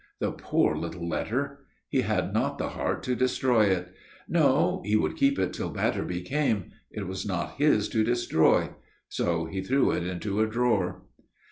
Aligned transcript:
The 0.17 0.31
poor 0.31 0.75
little 0.75 1.07
letter! 1.07 1.59
He 1.87 2.01
had 2.01 2.33
not 2.33 2.57
the 2.57 2.69
heart 2.69 3.03
to 3.03 3.15
destroy 3.15 3.65
it. 3.65 3.93
No; 4.27 4.81
he 4.83 4.95
would 4.95 5.15
keep 5.15 5.37
it 5.37 5.53
till 5.53 5.69
Batterby 5.69 6.21
came; 6.23 6.71
it 6.89 7.05
was 7.05 7.23
not 7.23 7.57
his 7.59 7.87
to 7.89 8.03
destroy. 8.03 8.71
So 9.09 9.45
he 9.45 9.61
threw 9.61 9.91
it 9.91 10.03
into 10.03 10.41
a 10.41 10.47
drawer. 10.47 11.03